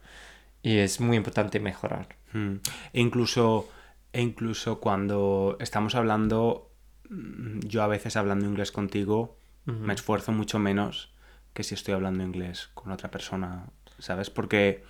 Y 0.61 0.77
es 0.79 0.99
muy 0.99 1.15
importante 1.15 1.59
mejorar. 1.59 2.17
Mm. 2.33 2.55
E 2.93 2.99
incluso, 2.99 3.69
e 4.11 4.21
incluso 4.21 4.79
cuando 4.79 5.57
estamos 5.59 5.95
hablando, 5.95 6.71
mm, 7.09 7.59
yo 7.61 7.83
a 7.83 7.87
veces 7.87 8.17
hablando 8.17 8.45
inglés 8.45 8.71
contigo, 8.71 9.37
me 9.65 9.93
esfuerzo 9.93 10.31
mucho 10.31 10.57
menos 10.57 11.13
que 11.59 11.63
si 11.65 11.75
estoy 11.75 11.93
hablando 11.93 12.23
inglés 12.23 12.69
con 12.73 12.89
otra 12.93 13.11
persona, 13.11 13.65
¿sabes? 13.97 14.29
Porque 14.29 14.85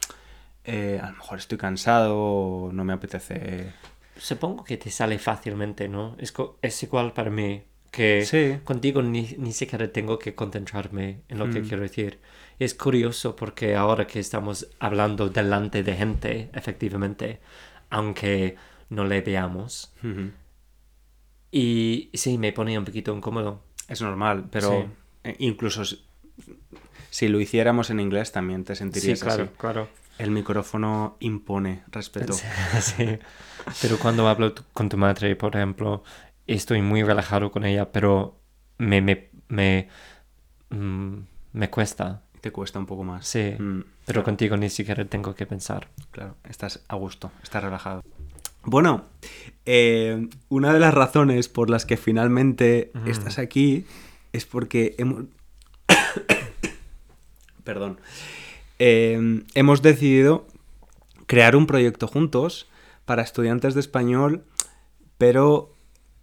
eh, 0.63 0.99
a 1.01 1.09
lo 1.09 1.15
mejor 1.17 1.39
estoy 1.39 1.57
cansado 1.57 2.15
o 2.15 2.71
no 2.71 2.83
me 2.83 2.93
apetece... 2.93 3.73
Supongo 4.17 4.63
que 4.63 4.77
te 4.77 4.91
sale 4.91 5.17
fácilmente, 5.17 5.87
¿no? 5.89 6.15
Es, 6.19 6.31
es 6.61 6.83
igual 6.83 7.11
para 7.13 7.31
mí, 7.31 7.63
que 7.89 8.23
Sí. 8.23 8.59
contigo 8.63 9.01
ni, 9.01 9.23
ni 9.39 9.51
siquiera 9.51 9.91
tengo 9.91 10.19
que 10.19 10.35
concentrarme 10.35 11.21
en 11.27 11.39
lo 11.39 11.49
que 11.49 11.61
Mm. 11.61 11.67
quiero 11.67 11.81
decir. 11.81 12.19
Y 12.59 12.65
es 12.65 12.75
curioso 12.75 13.35
porque 13.35 13.75
ahora 13.75 14.05
que 14.05 14.19
estamos 14.19 14.67
hablando 14.79 15.27
delante 15.29 15.81
de 15.81 15.95
gente, 15.95 16.51
efectivamente, 16.53 17.39
aunque 17.89 18.57
no 18.89 19.05
le 19.05 19.21
veamos, 19.21 19.91
Ujú. 20.03 20.29
y 21.51 22.11
sí, 22.13 22.37
me 22.37 22.53
pone 22.53 22.77
un 22.77 22.85
poquito 22.85 23.11
incómodo. 23.15 23.63
Es 23.87 24.03
normal, 24.03 24.49
pero 24.51 24.69
Sí. 24.69 24.87
eh, 25.23 25.35
incluso 25.39 25.81
si, 27.09 27.27
lo 27.27 27.39
hiciéramos 27.39 27.89
en 27.89 27.99
inglés 27.99 28.31
también 28.31 28.63
te 28.63 28.75
Sí, 28.75 28.79
sentirías 28.79 29.23
claro, 29.23 29.43
así. 29.43 29.51
claro. 29.57 29.87
El 30.17 30.31
micrófono 30.31 31.15
impone 31.19 31.83
respeto. 31.91 32.33
Sí. 32.33 33.19
Pero 33.81 33.97
cuando 33.99 34.27
hablo 34.27 34.53
con 34.73 34.89
tu 34.89 34.97
madre, 34.97 35.35
por 35.35 35.55
ejemplo, 35.55 36.03
estoy 36.45 36.81
muy 36.81 37.03
relajado 37.03 37.51
con 37.51 37.63
ella, 37.65 37.91
pero 37.91 38.35
me, 38.77 39.01
me, 39.01 39.29
me, 39.47 39.87
mm, 40.69 41.13
me 41.53 41.69
cuesta. 41.69 42.23
Te 42.41 42.51
cuesta 42.51 42.79
un 42.79 42.85
poco 42.85 43.03
más. 43.03 43.27
Sí. 43.27 43.53
Mm. 43.57 43.83
Pero 44.05 44.23
contigo 44.23 44.57
ni 44.57 44.69
siquiera 44.69 45.05
tengo 45.05 45.35
que 45.35 45.45
pensar. 45.45 45.87
Claro, 46.11 46.35
estás 46.49 46.83
a 46.87 46.95
gusto, 46.95 47.31
estás 47.43 47.63
relajado. 47.63 48.01
Bueno, 48.63 49.05
eh, 49.65 50.27
una 50.49 50.73
de 50.73 50.79
las 50.79 50.93
razones 50.93 51.47
por 51.47 51.69
las 51.69 51.85
que 51.85 51.95
finalmente 51.97 52.91
estás 53.05 53.39
aquí 53.39 53.85
es 54.33 54.45
porque 54.45 54.95
hemos... 54.97 55.25
Perdón. 57.63 57.99
Eh, 58.79 59.43
hemos 59.55 59.81
decidido 59.81 60.47
crear 61.25 61.55
un 61.55 61.67
proyecto 61.67 62.07
juntos 62.07 62.67
para 63.05 63.21
estudiantes 63.21 63.73
de 63.73 63.81
español, 63.81 64.45
pero 65.17 65.75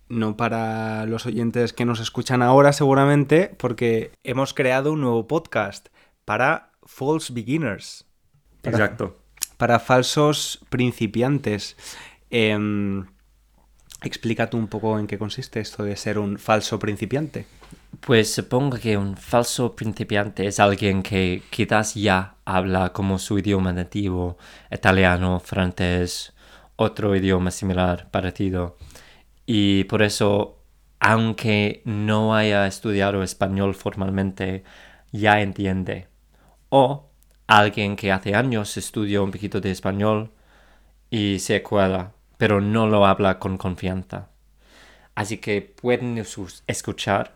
no 0.09 0.37
para 0.37 1.05
los 1.07 1.26
oyentes 1.26 1.73
que 1.73 1.85
nos 1.85 2.00
escuchan 2.00 2.43
ahora 2.43 2.73
seguramente, 2.73 3.55
porque 3.59 4.12
hemos 4.25 4.55
creado 4.55 4.93
un 4.93 5.00
nuevo 5.00 5.26
podcast 5.26 5.88
para 6.25 6.73
false 6.85 7.33
beginners. 7.33 8.05
Para, 8.62 8.76
Exacto. 8.76 9.19
Para 9.57 9.78
falsos 9.78 10.61
principiantes. 10.71 11.76
Eh, 12.31 13.05
explica 14.02 14.49
tú 14.50 14.57
un 14.59 14.69
poco 14.69 14.99
en 14.99 15.07
qué 15.07 15.19
consiste 15.19 15.61
esto 15.61 15.83
de 15.83 15.97
ser 15.97 16.19
un 16.19 16.38
falso 16.38 16.78
principiante. 16.78 17.47
Pues 18.00 18.35
supongo 18.35 18.78
que 18.78 18.97
un 18.97 19.16
falso 19.16 19.75
principiante 19.75 20.47
es 20.47 20.61
alguien 20.61 21.02
que 21.02 21.43
quizás 21.50 21.95
ya 21.95 22.37
habla 22.45 22.93
como 22.93 23.19
su 23.19 23.38
idioma 23.38 23.73
nativo, 23.73 24.38
italiano, 24.71 25.40
francés, 25.40 26.33
otro 26.76 27.16
idioma 27.16 27.50
similar, 27.50 28.09
parecido. 28.11 28.76
Y 29.47 29.85
por 29.85 30.02
eso, 30.02 30.59
aunque 31.00 31.83
no 31.85 32.35
haya 32.35 32.66
estudiado 32.66 33.23
español 33.23 33.75
formalmente, 33.75 34.64
ya 35.12 35.40
entiende. 35.40 36.09
O 36.69 37.11
alguien 37.47 37.97
que 37.97 38.12
hace 38.12 38.35
años 38.35 38.76
estudió 38.76 39.25
un 39.25 39.31
poquito 39.31 39.61
de 39.61 39.71
español 39.71 40.33
y 41.11 41.38
se 41.38 41.57
acuerda, 41.57 42.12
pero 42.37 42.61
no 42.61 42.87
lo 42.87 43.07
habla 43.07 43.38
con 43.38 43.57
confianza. 43.57 44.28
Así 45.14 45.38
que 45.38 45.62
pueden 45.62 46.23
escuchar 46.66 47.36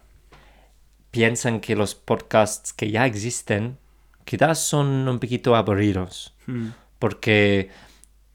piensan 1.10 1.60
que 1.60 1.76
los 1.76 1.94
podcasts 1.94 2.72
que 2.72 2.90
ya 2.90 3.06
existen 3.06 3.78
quizás 4.24 4.60
son 4.60 5.08
un 5.08 5.18
poquito 5.18 5.56
aburridos. 5.56 6.34
Hmm. 6.46 6.68
Porque... 6.98 7.70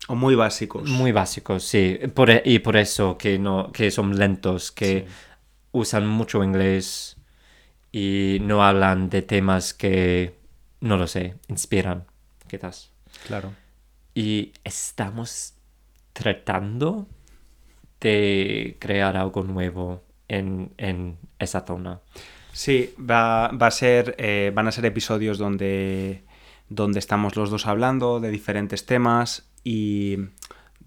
O 0.07 0.15
muy 0.15 0.35
básicos. 0.35 0.89
Muy 0.89 1.11
básicos, 1.11 1.63
sí. 1.63 1.99
Por, 2.13 2.29
e, 2.29 2.41
y 2.45 2.59
por 2.59 2.77
eso 2.77 3.17
que, 3.17 3.39
no, 3.39 3.71
que 3.71 3.89
son 3.91 4.17
lentos, 4.17 4.71
que 4.71 5.05
sí. 5.07 5.13
usan 5.71 6.05
mucho 6.05 6.43
inglés 6.43 7.17
y 7.91 8.39
no 8.41 8.63
hablan 8.63 9.09
de 9.09 9.21
temas 9.21 9.73
que, 9.73 10.35
no 10.81 10.97
lo 10.97 11.07
sé, 11.07 11.35
inspiran, 11.47 12.05
quizás. 12.47 12.91
Claro. 13.25 13.53
Y 14.13 14.51
estamos 14.63 15.53
tratando 16.13 17.07
de 17.99 18.77
crear 18.79 19.17
algo 19.17 19.43
nuevo 19.43 20.03
en, 20.27 20.73
en 20.77 21.17
esa 21.39 21.65
zona. 21.65 22.01
Sí, 22.55 22.95
va, 22.97 23.49
va 23.49 23.67
a 23.67 23.71
ser, 23.71 24.15
eh, 24.17 24.49
van 24.55 24.69
a 24.69 24.71
ser 24.71 24.85
episodios 24.85 25.37
donde, 25.37 26.23
donde 26.69 26.99
estamos 26.99 27.35
los 27.35 27.49
dos 27.49 27.67
hablando 27.67 28.21
de 28.21 28.29
diferentes 28.29 28.85
temas 28.85 29.51
y 29.65 30.15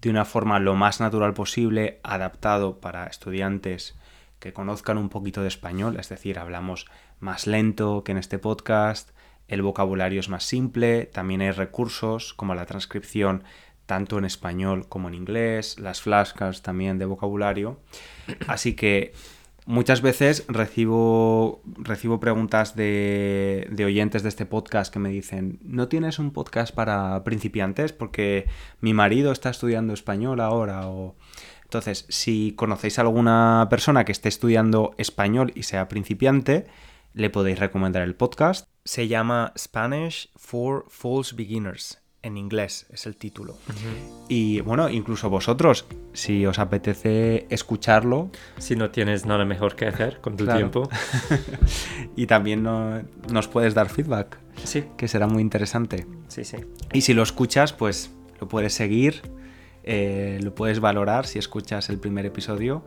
de 0.01 0.09
una 0.09 0.25
forma 0.25 0.57
lo 0.57 0.73
más 0.73 0.99
natural 0.99 1.35
posible, 1.35 1.99
adaptado 2.01 2.79
para 2.79 3.05
estudiantes 3.05 3.95
que 4.39 4.51
conozcan 4.51 4.97
un 4.97 5.09
poquito 5.09 5.43
de 5.43 5.47
español, 5.47 5.97
es 5.99 6.09
decir, 6.09 6.39
hablamos 6.39 6.87
más 7.19 7.45
lento 7.45 8.03
que 8.03 8.13
en 8.13 8.17
este 8.17 8.39
podcast, 8.39 9.11
el 9.47 9.61
vocabulario 9.61 10.21
es 10.21 10.27
más 10.27 10.45
simple, 10.45 11.05
también 11.05 11.41
hay 11.41 11.51
recursos 11.51 12.33
como 12.33 12.55
la 12.55 12.65
transcripción 12.65 13.43
tanto 13.85 14.17
en 14.17 14.25
español 14.25 14.89
como 14.89 15.07
en 15.07 15.13
inglés, 15.13 15.77
las 15.77 16.01
flashcards 16.01 16.63
también 16.63 16.97
de 16.97 17.05
vocabulario, 17.05 17.79
así 18.47 18.73
que 18.73 19.13
Muchas 19.69 20.01
veces 20.01 20.45
recibo, 20.47 21.61
recibo 21.63 22.19
preguntas 22.19 22.75
de, 22.75 23.67
de, 23.69 23.85
oyentes 23.85 24.23
de 24.23 24.29
este 24.29 24.47
podcast 24.47 24.91
que 24.91 24.97
me 24.97 25.09
dicen, 25.09 25.59
¿no 25.61 25.87
tienes 25.87 26.17
un 26.17 26.31
podcast 26.31 26.73
para 26.73 27.23
principiantes? 27.23 27.93
Porque 27.93 28.47
mi 28.81 28.95
marido 28.95 29.31
está 29.31 29.51
estudiando 29.51 29.93
español 29.93 30.39
ahora. 30.39 30.87
O... 30.87 31.15
Entonces, 31.65 32.07
si 32.09 32.53
conocéis 32.55 32.97
a 32.97 33.03
alguna 33.03 33.67
persona 33.69 34.05
que 34.05 34.11
esté 34.11 34.27
estudiando 34.27 34.95
español 34.97 35.51
y 35.53 35.61
sea 35.61 35.87
principiante, 35.87 36.65
le 37.13 37.29
podéis 37.29 37.59
recomendar 37.59 38.01
el 38.01 38.15
podcast. 38.15 38.67
Se 38.85 39.07
llama 39.07 39.53
Spanish 39.55 40.31
for 40.35 40.85
False 40.89 41.35
Beginners 41.35 42.01
en 42.21 42.37
inglés 42.37 42.85
es 42.91 43.05
el 43.05 43.15
título. 43.15 43.53
Uh 43.53 43.71
-huh. 43.71 44.25
Y 44.27 44.61
bueno, 44.61 44.89
incluso 44.89 45.29
vosotros, 45.29 45.85
si 46.13 46.45
os 46.45 46.59
apetece 46.59 47.47
escucharlo. 47.49 48.29
Si 48.57 48.75
no 48.75 48.91
tienes 48.91 49.25
nada 49.25 49.45
mejor 49.45 49.75
que 49.75 49.87
hacer 49.87 50.19
con 50.21 50.35
tu 50.35 50.43
claro. 50.43 50.59
tiempo. 50.59 50.89
y 52.15 52.25
también 52.27 52.63
no, 52.63 53.01
nos 53.31 53.47
puedes 53.47 53.73
dar 53.73 53.89
feedback. 53.89 54.37
Sí. 54.63 54.85
Que 54.97 55.07
será 55.07 55.27
muy 55.27 55.41
interesante. 55.41 56.05
Sí, 56.27 56.43
sí. 56.43 56.57
Y 56.93 57.01
si 57.01 57.13
lo 57.13 57.23
escuchas, 57.23 57.71
pues 57.73 58.11
lo 58.39 58.47
puedes 58.47 58.73
seguir, 58.73 59.21
eh, 59.83 60.39
lo 60.41 60.53
puedes 60.53 60.79
valorar 60.79 61.25
si 61.25 61.39
escuchas 61.39 61.89
el 61.89 61.99
primer 61.99 62.25
episodio 62.25 62.83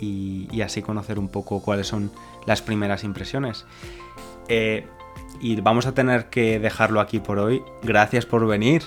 y, 0.00 0.48
y, 0.52 0.62
así 0.62 0.82
conocer 0.82 1.18
un 1.18 1.28
poco 1.28 1.60
cuáles 1.60 1.88
son 1.88 2.10
las 2.46 2.62
primeras 2.62 3.04
impresiones. 3.04 3.66
Eh, 4.48 4.86
y 5.40 5.60
vamos 5.60 5.86
a 5.86 5.94
tener 5.94 6.30
que 6.30 6.58
dejarlo 6.58 7.00
aquí 7.00 7.18
por 7.20 7.38
hoy. 7.38 7.62
Gracias 7.82 8.26
por 8.26 8.46
venir. 8.46 8.82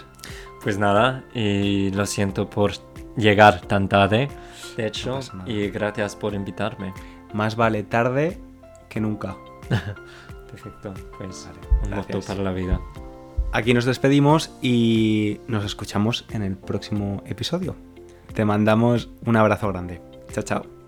Pues 0.63 0.77
nada, 0.77 1.23
y 1.33 1.89
lo 1.91 2.05
siento 2.05 2.49
por 2.49 2.73
llegar 3.17 3.61
tan 3.61 3.89
tarde, 3.89 4.29
de 4.77 4.87
hecho, 4.87 5.19
no 5.33 5.47
y 5.47 5.69
gracias 5.69 6.15
por 6.15 6.33
invitarme. 6.33 6.93
Más 7.33 7.55
vale 7.55 7.83
tarde 7.83 8.39
que 8.89 8.99
nunca. 8.99 9.35
Perfecto, 10.51 10.93
pues 11.17 11.47
vale, 11.47 11.85
un 11.85 11.97
moto 11.97 12.19
para 12.21 12.43
la 12.43 12.51
vida. 12.51 12.79
Aquí 13.53 13.73
nos 13.73 13.85
despedimos 13.85 14.51
y 14.61 15.39
nos 15.47 15.65
escuchamos 15.65 16.25
en 16.29 16.43
el 16.43 16.55
próximo 16.55 17.23
episodio. 17.25 17.75
Te 18.33 18.45
mandamos 18.45 19.09
un 19.25 19.35
abrazo 19.35 19.67
grande. 19.69 20.01
Chao, 20.31 20.43
chao. 20.43 20.80